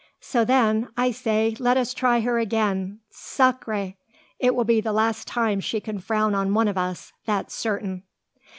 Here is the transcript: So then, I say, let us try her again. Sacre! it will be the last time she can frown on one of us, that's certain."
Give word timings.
So 0.19 0.43
then, 0.43 0.87
I 0.97 1.11
say, 1.11 1.55
let 1.59 1.77
us 1.77 1.93
try 1.93 2.21
her 2.21 2.39
again. 2.39 3.01
Sacre! 3.11 3.93
it 4.39 4.55
will 4.55 4.63
be 4.63 4.81
the 4.81 4.91
last 4.93 5.27
time 5.27 5.59
she 5.59 5.79
can 5.79 5.99
frown 5.99 6.33
on 6.33 6.55
one 6.55 6.67
of 6.67 6.75
us, 6.75 7.13
that's 7.27 7.53
certain." 7.53 8.01